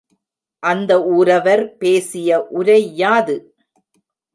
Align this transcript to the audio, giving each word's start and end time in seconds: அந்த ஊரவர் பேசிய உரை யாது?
அந்த 0.63 0.91
ஊரவர் 1.11 1.63
பேசிய 1.77 2.41
உரை 2.49 2.81
யாது? 2.97 3.37